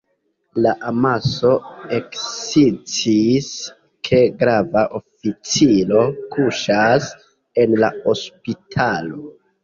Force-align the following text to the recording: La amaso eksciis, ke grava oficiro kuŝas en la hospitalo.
La 0.65 0.69
amaso 0.91 1.49
eksciis, 1.97 3.49
ke 4.09 4.21
grava 4.39 4.83
oficiro 5.01 6.01
kuŝas 6.37 7.11
en 7.65 7.77
la 7.85 7.91
hospitalo. 8.07 9.21